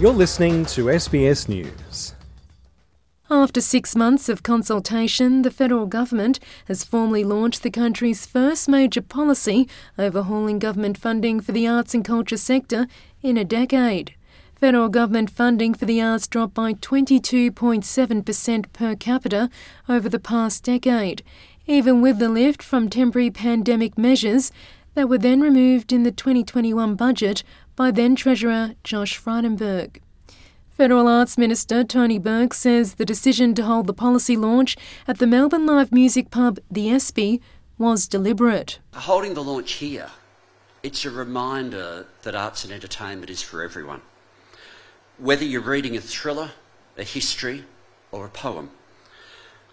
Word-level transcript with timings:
You're 0.00 0.12
listening 0.12 0.64
to 0.66 0.84
SBS 0.84 1.48
News. 1.48 2.14
After 3.28 3.60
six 3.60 3.96
months 3.96 4.28
of 4.28 4.44
consultation, 4.44 5.42
the 5.42 5.50
federal 5.50 5.86
government 5.86 6.38
has 6.68 6.84
formally 6.84 7.24
launched 7.24 7.64
the 7.64 7.70
country's 7.72 8.24
first 8.24 8.68
major 8.68 9.02
policy 9.02 9.68
overhauling 9.98 10.60
government 10.60 10.98
funding 10.98 11.40
for 11.40 11.50
the 11.50 11.66
arts 11.66 11.94
and 11.94 12.04
culture 12.04 12.36
sector 12.36 12.86
in 13.22 13.36
a 13.36 13.44
decade. 13.44 14.14
Federal 14.54 14.88
government 14.88 15.30
funding 15.30 15.74
for 15.74 15.84
the 15.84 16.00
arts 16.00 16.28
dropped 16.28 16.54
by 16.54 16.74
22.7% 16.74 18.72
per 18.72 18.94
capita 18.94 19.50
over 19.88 20.08
the 20.08 20.20
past 20.20 20.62
decade, 20.62 21.24
even 21.66 22.00
with 22.00 22.20
the 22.20 22.28
lift 22.28 22.62
from 22.62 22.88
temporary 22.88 23.32
pandemic 23.32 23.98
measures 23.98 24.52
that 24.98 25.08
were 25.08 25.16
then 25.16 25.40
removed 25.40 25.92
in 25.92 26.02
the 26.02 26.10
2021 26.10 26.96
budget 26.96 27.44
by 27.76 27.88
then 27.88 28.16
Treasurer 28.16 28.74
Josh 28.82 29.16
Frydenberg. 29.16 30.00
Federal 30.70 31.06
Arts 31.06 31.38
Minister 31.38 31.84
Tony 31.84 32.18
Burke 32.18 32.52
says 32.52 32.94
the 32.94 33.04
decision 33.04 33.54
to 33.54 33.62
hold 33.62 33.86
the 33.86 33.94
policy 33.94 34.36
launch 34.36 34.76
at 35.06 35.18
the 35.18 35.26
Melbourne 35.28 35.66
live 35.66 35.92
music 35.92 36.32
pub, 36.32 36.58
the 36.68 36.90
Espy, 36.90 37.40
was 37.78 38.08
deliberate. 38.08 38.80
Holding 38.92 39.34
the 39.34 39.44
launch 39.44 39.74
here, 39.74 40.10
it's 40.82 41.04
a 41.04 41.10
reminder 41.10 42.04
that 42.22 42.34
arts 42.34 42.64
and 42.64 42.72
entertainment 42.72 43.30
is 43.30 43.40
for 43.40 43.62
everyone. 43.62 44.02
Whether 45.16 45.44
you're 45.44 45.60
reading 45.60 45.96
a 45.96 46.00
thriller, 46.00 46.50
a 46.96 47.04
history, 47.04 47.62
or 48.10 48.26
a 48.26 48.30
poem, 48.30 48.70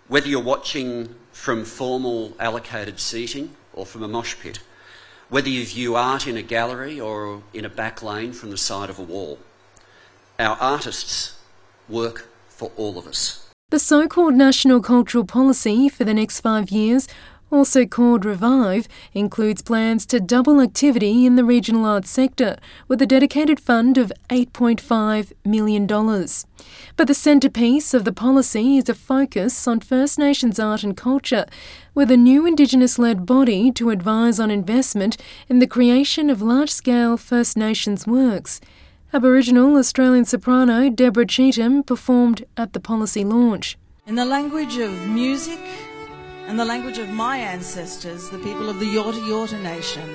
whether 0.08 0.28
you're 0.28 0.40
watching 0.40 1.16
from 1.32 1.66
formal 1.66 2.36
allocated 2.40 3.00
seating 3.00 3.55
or 3.74 3.88
from 3.88 4.04
a 4.04 4.08
mosh 4.08 4.36
pit, 4.40 4.60
whether 5.30 5.50
you 5.50 5.66
view 5.66 5.96
art 5.96 6.28
in 6.28 6.38
a 6.38 6.42
gallery 6.42 7.00
or 7.00 7.42
in 7.54 7.66
a 7.66 7.70
back 7.70 8.04
lane 8.04 8.34
from 8.34 8.52
the 8.52 8.58
side 8.58 8.90
of 8.90 8.99
a 8.99 9.04
wall. 9.04 9.40
Our 10.40 10.58
artists 10.58 11.38
work 11.88 12.27
for 12.49 12.72
all 12.76 12.98
of 12.98 13.08
us. 13.08 13.49
The 13.70 13.80
so 13.80 14.08
called 14.08 14.36
National 14.36 14.80
Cultural 14.80 15.26
Policy 15.26 15.90
for 15.90 16.04
the 16.04 16.14
next 16.14 16.40
five 16.40 16.70
years 16.70 17.08
also 17.56 17.86
called 17.86 18.26
Revive, 18.26 18.88
includes 19.14 19.62
plans 19.62 20.06
to 20.08 20.20
double 20.20 20.60
activity 20.60 21.26
in 21.26 21.38
the 21.38 21.46
regional 21.46 21.86
arts 21.86 22.10
sector 22.10 22.58
with 22.88 23.02
a 23.02 23.06
dedicated 23.06 23.60
fund 23.60 23.98
of 23.98 24.12
$8.5 24.30 25.32
million. 25.46 25.88
But 25.88 27.08
the 27.08 27.14
centrepiece 27.14 27.94
of 27.94 28.04
the 28.04 28.12
policy 28.12 28.78
is 28.78 28.90
a 28.90 28.94
focus 28.94 29.68
on 29.68 29.80
First 29.80 30.20
Nations 30.20 30.60
art 30.60 30.84
and 30.84 30.98
culture, 30.98 31.46
with 31.94 32.12
a 32.12 32.18
new 32.18 32.46
Indigenous 32.46 33.00
led 33.00 33.26
body 33.26 33.72
to 33.72 33.90
advise 33.90 34.40
on 34.40 34.52
investment 34.52 35.16
in 35.48 35.60
the 35.60 35.68
creation 35.68 36.30
of 36.30 36.42
large 36.42 36.72
scale 36.72 37.16
First 37.16 37.56
Nations 37.56 38.06
works. 38.06 38.60
Aboriginal 39.14 39.78
Australian 39.78 40.26
soprano 40.26 40.90
Deborah 40.90 41.26
Cheetham 41.26 41.86
performed 41.86 42.46
at 42.58 42.74
the 42.74 42.82
policy 42.82 43.24
launch. 43.24 43.78
In 44.06 44.16
the 44.16 44.26
language 44.26 44.78
of 44.78 45.08
music, 45.08 45.60
and 46.48 46.60
the 46.60 46.65
language 46.65 46.99
of 46.99 47.10
my 47.10 47.38
ancestors, 47.38 48.29
the 48.29 48.38
people 48.40 48.70
of 48.70 48.79
the 48.79 48.85
Yorta 48.85 49.20
Yorta 49.27 49.62
Nation, 49.62 50.10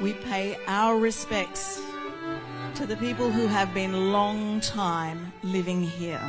we 0.00 0.12
pay 0.12 0.56
our 0.66 0.96
respects 0.98 1.82
to 2.74 2.86
the 2.86 2.96
people 2.96 3.30
who 3.30 3.46
have 3.46 3.72
been 3.74 4.12
long 4.12 4.60
time 4.60 5.32
living 5.42 5.82
here. 5.82 6.20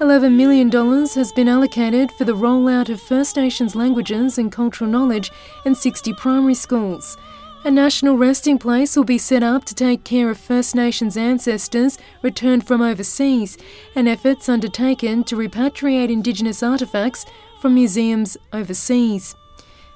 $11 0.00 0.34
million 0.34 0.70
has 0.70 1.32
been 1.32 1.48
allocated 1.48 2.10
for 2.12 2.24
the 2.24 2.34
rollout 2.34 2.88
of 2.88 3.00
First 3.00 3.36
Nations 3.36 3.76
languages 3.76 4.36
and 4.36 4.50
cultural 4.50 4.90
knowledge 4.90 5.30
in 5.64 5.74
60 5.74 6.12
primary 6.14 6.54
schools. 6.54 7.16
A 7.64 7.70
national 7.70 8.16
resting 8.16 8.58
place 8.58 8.96
will 8.96 9.04
be 9.04 9.18
set 9.18 9.44
up 9.44 9.64
to 9.66 9.74
take 9.74 10.02
care 10.02 10.28
of 10.28 10.38
First 10.38 10.74
Nations 10.74 11.16
ancestors 11.16 11.96
returned 12.20 12.66
from 12.66 12.82
overseas, 12.82 13.56
and 13.94 14.08
efforts 14.08 14.48
undertaken 14.48 15.22
to 15.24 15.36
repatriate 15.36 16.10
Indigenous 16.10 16.60
artefacts 16.60 17.24
from 17.60 17.74
museums 17.74 18.36
overseas. 18.52 19.36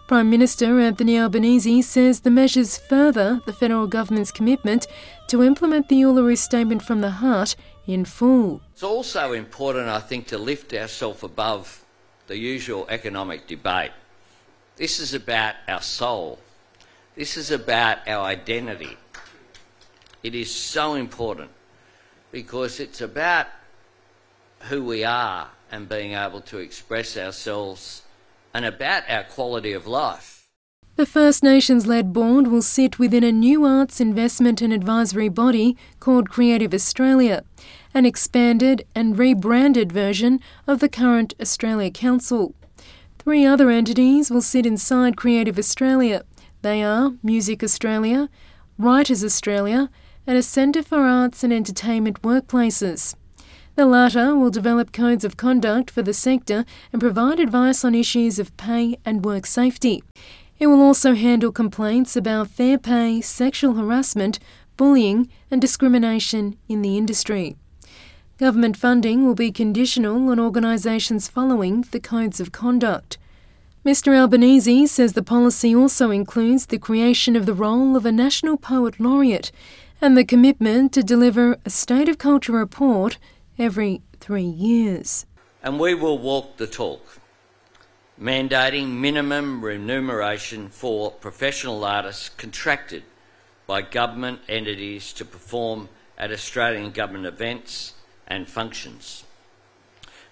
Prime 0.07 0.31
Minister 0.31 0.79
Anthony 0.79 1.19
Albanese 1.19 1.83
says 1.83 2.21
the 2.21 2.31
measures 2.31 2.79
further 2.79 3.41
the 3.47 3.53
federal 3.53 3.89
government's 3.89 4.31
commitment 4.31 4.87
to 5.27 5.43
implement 5.43 5.89
the 5.89 6.03
Uluru 6.03 6.39
Statement 6.39 6.83
from 6.83 7.01
the 7.01 7.11
Heart 7.11 7.57
in 7.89 8.05
full. 8.05 8.61
It's 8.75 8.85
also 8.85 9.33
important, 9.33 9.89
I 9.89 9.99
think, 9.99 10.29
to 10.29 10.39
lift 10.39 10.73
ourselves 10.73 11.25
above 11.25 11.85
the 12.29 12.39
usual 12.39 12.87
economic 12.89 13.49
debate. 13.49 13.91
This 14.77 15.01
is 15.01 15.15
about 15.15 15.57
our 15.67 15.83
soul 15.83 16.39
this 17.17 17.37
is 17.37 17.51
about 17.51 18.07
our 18.07 18.25
identity. 18.25 18.97
It 20.23 20.35
is 20.35 20.55
so 20.55 20.95
important 20.95 21.51
because 22.31 22.79
it's 22.79 23.01
about 23.01 23.47
who 24.69 24.85
we 24.85 25.03
are 25.03 25.49
and 25.73 25.89
being 25.89 26.13
able 26.13 26.43
to 26.43 26.59
express 26.59 27.17
ourselves 27.17 28.03
and 28.53 28.65
about 28.65 29.05
our 29.09 29.25
quality 29.25 29.73
of 29.73 29.87
life. 29.87 30.47
The 30.97 31.07
First 31.07 31.43
Nations 31.43 31.87
led 31.87 32.13
board 32.13 32.47
will 32.47 32.63
sit 32.63 32.99
within 32.99 33.23
a 33.23 33.33
new 33.33 33.65
arts 33.67 34.01
investment 34.01 34.63
and 34.63 34.73
advisory 34.73 35.29
body 35.29 35.77
called 36.01 36.31
Creative 36.31 36.73
Australia, 36.73 37.45
an 37.93 38.07
expanded 38.07 38.87
and 38.95 39.19
rebranded 39.19 39.93
version 39.93 40.41
of 40.67 40.81
the 40.81 40.89
current 40.89 41.35
Australia 41.41 41.91
Council. 41.91 42.55
Three 43.19 43.45
other 43.45 43.71
entities 43.71 44.31
will 44.31 44.41
sit 44.41 44.65
inside 44.65 45.17
Creative 45.19 45.59
Australia, 45.59 46.25
they 46.67 46.83
are 46.83 47.13
Music 47.23 47.63
Australia, 47.63 48.29
Writers 48.77 49.23
Australia, 49.23 49.89
and 50.27 50.37
a 50.37 50.43
Centre 50.43 50.83
for 50.83 50.99
Arts 50.99 51.45
and 51.45 51.53
Entertainment 51.53 52.23
Workplaces. 52.23 53.15
The 53.77 53.87
latter 53.87 54.35
will 54.35 54.51
develop 54.51 54.91
codes 54.91 55.25
of 55.25 55.37
conduct 55.37 55.93
for 55.93 56.03
the 56.03 56.13
sector 56.13 56.65
and 56.93 57.01
provide 57.01 57.39
advice 57.39 57.85
on 57.85 57.95
issues 57.95 58.41
of 58.41 58.57
pay 58.57 58.97
and 59.05 59.25
work 59.25 59.47
safety. 59.47 60.03
It 60.59 60.67
will 60.67 60.83
also 60.83 61.15
handle 61.15 61.53
complaints 61.53 62.17
about 62.17 62.49
fair 62.49 62.79
pay, 62.79 63.21
sexual 63.21 63.75
harassment, 63.75 64.41
bullying, 64.77 65.29
and 65.53 65.61
discrimination 65.61 66.57
in 66.69 66.83
the 66.83 66.97
industry. 66.97 67.55
Government 68.39 68.77
funding 68.77 69.25
will 69.25 69.37
be 69.37 69.53
conditional 69.53 70.31
on 70.31 70.41
organisations 70.41 71.29
following 71.29 71.83
the 71.93 72.01
codes 72.01 72.41
of 72.41 72.51
conduct. 72.51 73.19
Mr 73.87 74.19
Albanese 74.21 74.89
says 74.89 75.13
the 75.13 75.23
policy 75.23 75.73
also 75.73 76.11
includes 76.11 76.67
the 76.67 76.77
creation 76.79 77.37
of 77.37 77.47
the 77.47 77.55
role 77.55 77.95
of 77.95 78.05
a 78.05 78.11
National 78.11 78.57
Poet 78.57 78.99
Laureate 78.99 79.53
and 80.01 80.19
the 80.19 80.25
commitment 80.25 80.93
to 80.93 81.05
deliver 81.05 81.57
a 81.65 81.71
State 81.71 82.09
of 82.09 82.19
Culture 82.19 82.51
report 82.51 83.17
every 83.61 84.03
three 84.19 84.43
years. 84.43 85.25
And 85.63 85.79
we 85.79 85.95
will 85.95 86.19
walk 86.19 86.57
the 86.57 86.67
talk, 86.67 87.21
mandating 88.21 88.89
minimum 88.89 89.65
remuneration 89.65 90.69
for 90.69 91.13
professional 91.13 91.85
artists 91.85 92.29
contracted 92.31 93.05
by 93.69 93.83
government 93.83 94.41
entities 94.49 95.13
to 95.13 95.25
perform 95.25 95.89
at 96.19 96.33
Australian 96.33 96.91
government 96.91 97.27
events 97.27 97.95
and 98.27 98.49
functions. 98.49 99.23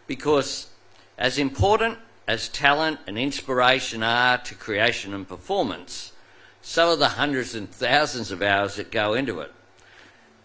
Because, 0.08 0.70
as 1.16 1.38
important 1.38 1.98
as 2.26 2.48
talent 2.48 3.00
and 3.06 3.18
inspiration 3.18 4.02
are 4.02 4.38
to 4.38 4.54
creation 4.54 5.12
and 5.12 5.28
performance, 5.28 6.12
so 6.62 6.90
are 6.90 6.96
the 6.96 7.10
hundreds 7.10 7.54
and 7.54 7.70
thousands 7.70 8.30
of 8.30 8.42
hours 8.42 8.76
that 8.76 8.90
go 8.90 9.14
into 9.14 9.40
it. 9.40 9.52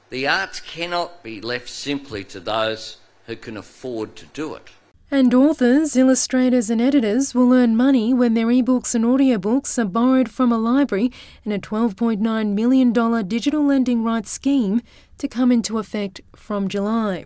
The 0.10 0.28
arts 0.28 0.60
cannot 0.60 1.24
be 1.24 1.40
left 1.40 1.70
simply 1.70 2.24
to 2.26 2.40
those 2.40 2.98
who 3.28 3.36
can 3.36 3.56
afford 3.56 4.16
to 4.18 4.26
do 4.28 4.56
it. 4.56 4.70
And 5.12 5.34
authors, 5.34 5.96
illustrators, 5.96 6.70
and 6.70 6.80
editors 6.80 7.34
will 7.34 7.52
earn 7.54 7.76
money 7.76 8.14
when 8.14 8.36
their 8.36 8.48
ebooks 8.48 8.94
and 8.94 9.04
audiobooks 9.04 9.78
are 9.80 9.86
borrowed 9.86 10.30
from 10.30 10.52
a 10.52 10.58
library 10.58 11.12
in 11.44 11.52
a 11.52 11.58
$12.9 11.58 12.54
million 12.54 13.28
digital 13.28 13.66
lending 13.66 14.04
rights 14.04 14.30
scheme 14.30 14.82
to 15.18 15.28
come 15.28 15.52
into 15.52 15.80
effect 15.80 16.22
from 16.36 16.68
July. 16.68 17.26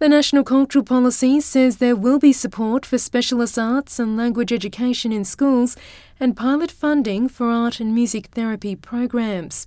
The 0.00 0.08
National 0.08 0.42
Cultural 0.42 0.84
Policy 0.84 1.40
says 1.40 1.76
there 1.76 1.94
will 1.94 2.18
be 2.18 2.32
support 2.32 2.84
for 2.84 2.98
specialist 2.98 3.56
arts 3.56 4.00
and 4.00 4.16
language 4.16 4.52
education 4.52 5.12
in 5.12 5.24
schools 5.24 5.76
and 6.18 6.36
pilot 6.36 6.72
funding 6.72 7.28
for 7.28 7.46
art 7.46 7.78
and 7.78 7.94
music 7.94 8.26
therapy 8.32 8.74
programs. 8.74 9.66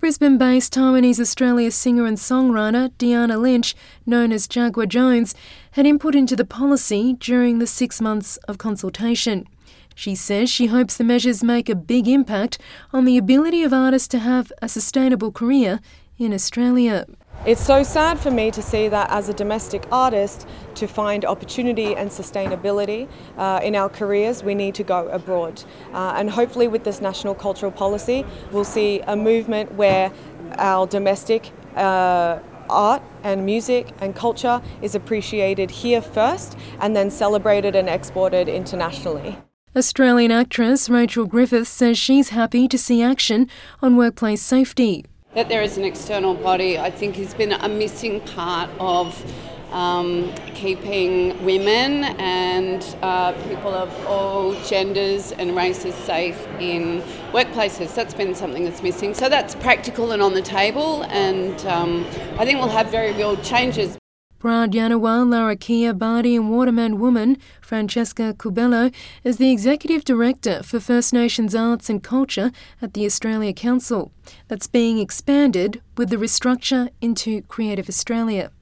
Brisbane 0.00 0.36
based 0.36 0.74
Taiwanese 0.74 1.20
Australia 1.20 1.70
singer 1.70 2.06
and 2.06 2.18
songwriter 2.18 2.90
Deanna 2.98 3.40
Lynch, 3.40 3.76
known 4.04 4.32
as 4.32 4.48
Jaguar 4.48 4.86
Jonze, 4.86 5.32
had 5.70 5.86
input 5.86 6.16
into 6.16 6.34
the 6.34 6.44
policy 6.44 7.14
during 7.14 7.60
the 7.60 7.68
six 7.68 8.00
months 8.00 8.38
of 8.48 8.58
consultation. 8.58 9.46
She 9.94 10.16
says 10.16 10.50
she 10.50 10.66
hopes 10.66 10.96
the 10.96 11.04
measures 11.04 11.42
make 11.42 11.68
a 11.68 11.76
big 11.76 12.08
impact 12.08 12.58
on 12.92 13.04
the 13.04 13.16
ability 13.16 13.62
of 13.62 13.72
artists 13.72 14.08
to 14.08 14.18
have 14.18 14.52
a 14.60 14.68
sustainable 14.68 15.30
career 15.30 15.80
in 16.18 16.34
Australia. 16.34 17.06
It's 17.44 17.64
so 17.64 17.84
sad 17.84 18.18
for 18.18 18.32
me 18.32 18.50
to 18.50 18.60
see 18.60 18.88
that 18.88 19.08
as 19.10 19.28
a 19.28 19.32
domestic 19.32 19.86
artist, 19.92 20.48
to 20.74 20.88
find 20.88 21.24
opportunity 21.24 21.94
and 21.94 22.10
sustainability 22.10 23.08
uh, 23.36 23.60
in 23.62 23.76
our 23.76 23.88
careers, 23.88 24.42
we 24.42 24.54
need 24.54 24.74
to 24.74 24.82
go 24.82 25.08
abroad. 25.08 25.62
Uh, 25.92 26.14
and 26.16 26.30
hopefully, 26.30 26.66
with 26.66 26.82
this 26.82 27.00
national 27.00 27.36
cultural 27.36 27.70
policy, 27.70 28.24
we'll 28.50 28.64
see 28.64 29.00
a 29.06 29.14
movement 29.14 29.74
where 29.74 30.10
our 30.58 30.88
domestic 30.88 31.52
uh, 31.76 32.40
art 32.68 33.02
and 33.22 33.46
music 33.46 33.88
and 34.00 34.16
culture 34.16 34.60
is 34.82 34.94
appreciated 34.94 35.70
here 35.70 36.02
first 36.02 36.56
and 36.80 36.96
then 36.96 37.10
celebrated 37.10 37.76
and 37.76 37.88
exported 37.88 38.48
internationally. 38.48 39.38
Australian 39.76 40.32
actress 40.32 40.88
Rachel 40.88 41.26
Griffiths 41.26 41.68
says 41.68 41.98
she's 41.98 42.30
happy 42.30 42.66
to 42.66 42.78
see 42.78 43.02
action 43.02 43.48
on 43.82 43.96
workplace 43.96 44.42
safety 44.42 45.04
that 45.36 45.50
there 45.50 45.60
is 45.60 45.76
an 45.76 45.84
external 45.84 46.32
body, 46.32 46.78
I 46.78 46.90
think, 46.90 47.16
has 47.16 47.34
been 47.34 47.52
a 47.52 47.68
missing 47.68 48.20
part 48.20 48.70
of 48.80 49.22
um, 49.70 50.32
keeping 50.54 51.44
women 51.44 52.04
and 52.18 52.82
uh, 53.02 53.32
people 53.46 53.74
of 53.74 54.06
all 54.06 54.54
genders 54.62 55.32
and 55.32 55.54
races 55.54 55.94
safe 55.94 56.46
in 56.58 57.02
workplaces. 57.32 57.94
That's 57.94 58.14
been 58.14 58.34
something 58.34 58.64
that's 58.64 58.82
missing. 58.82 59.12
So 59.12 59.28
that's 59.28 59.54
practical 59.56 60.12
and 60.12 60.22
on 60.22 60.32
the 60.32 60.40
table, 60.40 61.04
and 61.10 61.60
um, 61.66 62.06
I 62.38 62.46
think 62.46 62.58
we'll 62.58 62.70
have 62.70 62.90
very 62.90 63.12
real 63.12 63.36
changes. 63.42 63.98
Brad 64.46 64.74
Yanawa, 64.74 65.26
Larrakia, 65.26 65.92
Bardi 65.98 66.36
and 66.36 66.50
Wardaman 66.50 66.98
woman 66.98 67.36
Franchesca 67.60 68.32
Cubillo 68.34 68.94
is 69.24 69.38
the 69.38 69.50
Executive 69.50 70.04
Director 70.04 70.62
for 70.62 70.78
First 70.78 71.12
Nations 71.12 71.52
Arts 71.52 71.90
and 71.90 72.00
Culture 72.00 72.52
at 72.80 72.94
the 72.94 73.04
Australia 73.04 73.52
Council. 73.52 74.12
That's 74.46 74.68
being 74.68 75.00
expanded 75.00 75.82
with 75.96 76.10
the 76.10 76.16
restructure 76.16 76.90
into 77.00 77.42
Creative 77.48 77.88
Australia. 77.88 78.52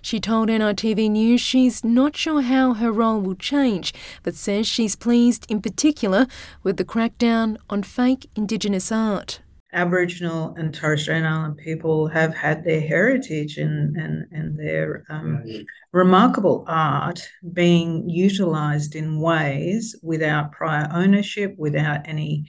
She 0.00 0.20
told 0.20 0.48
NITV 0.48 1.10
News 1.10 1.40
she's 1.40 1.82
not 1.82 2.16
sure 2.16 2.42
how 2.42 2.74
her 2.74 2.92
role 2.92 3.20
will 3.20 3.34
change, 3.34 3.92
but 4.22 4.36
says 4.36 4.68
she's 4.68 4.94
pleased 4.94 5.44
in 5.50 5.60
particular 5.60 6.28
with 6.62 6.76
the 6.76 6.84
crackdown 6.84 7.56
on 7.68 7.82
fake 7.82 8.30
Indigenous 8.36 8.92
art. 8.92 9.40
Aboriginal 9.72 10.54
and 10.56 10.74
Torres 10.74 11.02
Strait 11.02 11.22
Island 11.22 11.56
people 11.56 12.06
have 12.08 12.34
had 12.34 12.62
their 12.62 12.80
heritage 12.80 13.56
and, 13.56 13.96
and, 13.96 14.26
and 14.30 14.58
their 14.58 15.04
um, 15.08 15.44
remarkable 15.92 16.64
art 16.66 17.26
being 17.52 18.08
utilised 18.08 18.94
in 18.94 19.20
ways 19.20 19.96
without 20.02 20.52
prior 20.52 20.88
ownership, 20.92 21.54
without 21.56 22.06
any 22.06 22.44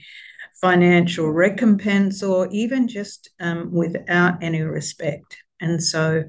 financial 0.60 1.30
recompense, 1.30 2.22
or 2.22 2.48
even 2.50 2.88
just 2.88 3.30
um, 3.40 3.72
without 3.72 4.42
any 4.42 4.60
respect. 4.60 5.36
And 5.60 5.82
so, 5.82 6.24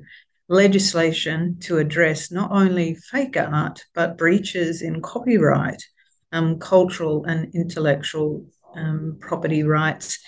legislation 0.47 1.57
to 1.59 1.79
address 1.79 2.31
not 2.31 2.51
only 2.51 2.95
fake 2.95 3.35
art, 3.35 3.83
but 3.93 4.17
breaches 4.17 4.81
in 4.81 5.01
copyright, 5.01 5.83
um, 6.31 6.59
cultural 6.59 7.25
and 7.25 7.53
intellectual 7.53 8.45
um, 8.75 9.17
property 9.19 9.63
rights 9.63 10.19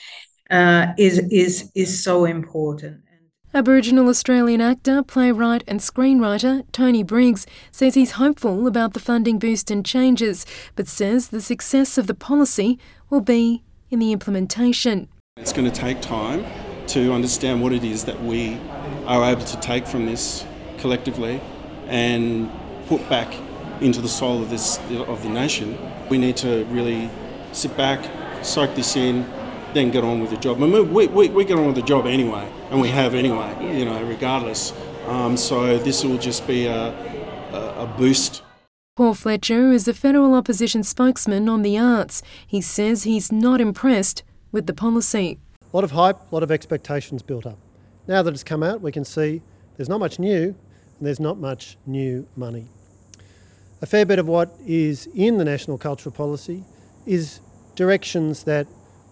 uh, 0.50 0.94
is 0.98 1.20
is 1.32 1.72
is 1.76 2.04
so 2.04 2.26
important. 2.26 3.02
Aboriginal 3.54 4.10
Australian 4.10 4.62
actor, 4.62 5.02
playwright, 5.02 5.64
and 5.68 5.80
screenwriter 5.80 6.64
Tony 6.72 7.02
Briggs 7.02 7.48
says 7.72 7.96
he's 7.96 8.12
hopeful 8.12 8.68
about 8.68 8.94
the 8.94 9.00
funding 9.00 9.40
boost 9.40 9.72
and 9.72 9.86
changes, 9.86 10.46
but 10.76 10.88
says 10.88 11.30
the 11.30 11.42
success 11.42 11.98
of 11.98 12.08
the 12.08 12.14
policy 12.14 12.78
will 13.10 13.22
be 13.22 13.64
in 13.90 14.00
the 14.00 14.12
implementation. 14.12 15.08
It's 15.38 15.54
going 15.54 15.70
to 15.70 15.76
take 15.76 16.02
time 16.02 16.46
to 16.88 17.14
understand 17.14 17.62
what 17.62 17.74
it 17.74 17.84
is 17.84 18.04
that 18.06 18.22
we 18.24 18.60
are 19.06 19.24
able 19.24 19.46
to 19.46 19.60
take 19.60 19.88
from 19.88 20.06
this 20.06 20.46
collectively 20.78 21.42
and 21.88 22.52
put 22.88 23.08
back 23.10 23.34
into 23.82 24.02
the 24.02 24.10
soul 24.10 24.42
of 24.42 24.50
this 24.50 24.78
of 24.92 25.24
the 25.24 25.30
nation. 25.30 25.78
We 26.10 26.18
need 26.18 26.38
to 26.38 26.66
really 26.66 27.10
sit 27.54 27.76
back, 27.78 28.00
soak 28.44 28.76
this 28.76 28.96
in, 28.96 29.26
then 29.74 29.92
get 29.92 30.04
on 30.04 30.20
with 30.20 30.30
the 30.30 30.38
job. 30.38 30.62
I 30.62 30.68
mean, 30.68 30.94
we, 30.94 31.08
we, 31.08 31.30
we 31.30 31.46
get 31.46 31.58
on 31.58 31.68
with 31.68 31.76
the 31.76 31.82
job 31.82 32.06
anyway, 32.06 32.50
and 32.72 32.82
we 32.82 32.90
have 32.90 33.14
anyway, 33.14 33.78
you 33.78 33.86
know, 33.86 34.02
regardless. 34.04 34.74
Um, 35.06 35.38
so 35.38 35.78
this 35.78 36.04
will 36.04 36.18
just 36.18 36.46
be 36.48 36.66
a, 36.66 36.90
a, 37.54 37.84
a 37.84 37.96
boost. 37.98 38.44
Paul 38.96 39.14
Fletcher 39.14 39.72
is 39.72 39.86
the 39.86 39.94
federal 39.94 40.34
opposition 40.34 40.84
spokesman 40.84 41.48
on 41.48 41.62
the 41.62 41.78
arts. 41.78 42.24
He 42.46 42.62
says 42.62 43.04
he's 43.04 43.32
not 43.32 43.62
impressed 43.62 44.24
with 44.52 44.66
the 44.66 44.74
policy. 44.74 45.40
A 45.62 45.76
lot 45.76 45.84
of 45.84 45.92
hype, 45.92 46.20
a 46.32 46.36
lot 46.36 46.44
of 46.44 46.50
expectations 46.50 47.22
built 47.22 47.46
up. 47.46 47.60
Now 48.08 48.24
that 48.24 48.34
it's 48.34 48.44
come 48.44 48.64
out, 48.64 48.82
we 48.82 48.92
can 48.92 49.06
see 49.06 49.42
there's 49.76 49.90
not 49.90 50.00
much 50.00 50.18
new 50.18 50.56
and 50.98 51.06
there's 51.06 51.20
not 51.20 51.38
much 51.38 51.78
new 51.86 52.28
money. 52.36 52.68
A 53.82 53.86
fair 53.86 54.06
bit 54.06 54.18
of 54.18 54.28
what 54.28 54.52
is 54.66 55.08
in 55.14 55.38
the 55.38 55.46
National 55.46 55.78
Cultural 55.78 56.12
Policy 56.12 56.64
is 57.06 57.40
directions 57.76 58.46
that 58.46 58.66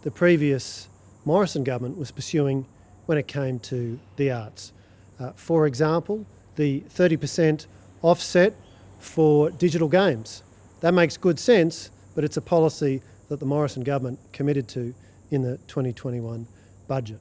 the 0.05 0.11
previous 0.11 0.87
Morrison 1.25 1.63
government 1.63 1.97
was 1.97 2.11
pursuing 2.11 2.67
when 3.07 3.17
it 3.17 3.27
came 3.27 3.57
to 3.57 3.99
the 4.17 4.31
arts. 4.31 4.71
Uh, 5.19 5.31
for 5.35 5.65
example, 5.65 6.27
the 6.57 6.81
30% 6.93 7.65
offset 8.03 8.53
for 8.99 9.49
digital 9.49 9.87
games. 9.87 10.43
That 10.81 10.93
makes 10.93 11.17
good 11.17 11.39
sense, 11.39 11.89
but 12.13 12.23
it's 12.23 12.37
a 12.37 12.41
policy 12.41 13.01
that 13.29 13.39
the 13.39 13.47
Morrison 13.47 13.83
government 13.83 14.19
committed 14.31 14.67
to 14.69 14.93
in 15.31 15.41
the 15.41 15.57
2021 15.67 16.47
budget. 16.87 17.19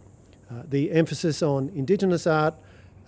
Uh, 0.51 0.65
the 0.69 0.93
emphasis 0.93 1.43
on 1.43 1.71
Indigenous 1.71 2.27
art, 2.27 2.55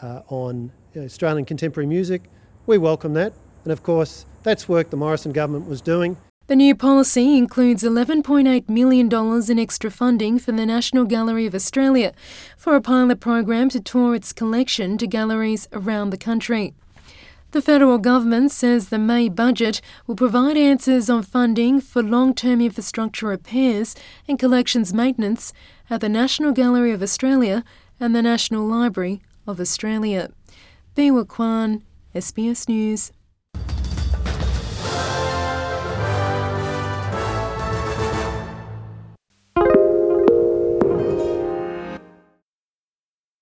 uh, 0.01 0.23
on 0.29 0.73
Australian 0.97 1.45
contemporary 1.45 1.87
music, 1.87 2.23
we 2.65 2.79
welcome 2.79 3.13
that. 3.13 3.35
And 3.65 3.73
of 3.75 3.83
course, 3.83 4.25
that's 4.43 4.71
work 4.71 4.89
the 4.89 4.97
Morrison 4.97 5.33
government 5.33 5.69
was 5.69 5.83
doing 5.83 6.17
the 6.47 6.57
new 6.57 6.75
policy 6.75 7.37
includes 7.37 7.83
$11.8 7.83 8.69
million 8.69 9.51
in 9.51 9.59
extra 9.59 9.91
funding 9.91 10.39
for 10.39 10.53
the 10.53 10.65
National 10.65 11.05
Gallery 11.05 11.47
of 11.47 11.55
Australia 11.55 12.13
for 12.57 12.77
a 12.77 12.81
pilot 12.81 13.19
program 13.19 13.69
to 13.71 13.81
tour 13.81 14.15
its 14.15 14.33
collection 14.33 14.97
to 14.99 15.07
galleries 15.09 15.67
around 15.73 16.11
the 16.11 16.17
country. 16.17 16.73
The 17.51 17.63
federal 17.63 17.99
government 17.99 18.53
says 18.53 18.89
the 18.89 18.99
May 18.99 19.29
budget 19.29 19.81
will 20.07 20.15
provide 20.15 20.57
answers 20.57 21.09
on 21.11 21.23
funding 21.23 21.81
for 21.81 22.03
long 22.03 22.35
term 22.35 22.61
infrastructure 22.61 23.29
repairs 23.29 23.97
and 24.29 24.39
collections 24.39 24.93
maintenance 24.93 25.53
at 25.89 26.01
the 26.01 26.09
National 26.09 26.53
Gallery 26.53 26.93
of 26.93 27.03
Australia 27.03 27.65
and 27.99 28.15
the 28.15 28.23
National 28.23 28.67
Library 28.67 29.23
of 29.47 29.59
Australia. 29.59 30.31
Biwa 30.95 31.27
Kwan, 31.27 31.83
SBS 32.15 32.69
News. 32.69 33.11